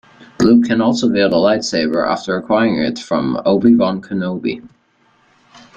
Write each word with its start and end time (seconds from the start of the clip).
Luke 0.39 0.65
can 0.65 0.81
also 0.81 1.07
wield 1.07 1.31
a 1.31 1.35
lightsaber 1.35 2.07
after 2.07 2.35
acquiring 2.35 2.79
it 2.79 2.97
from 2.97 3.39
Obi 3.45 3.75
Wan 3.75 4.01
Kenobi. 4.01 4.67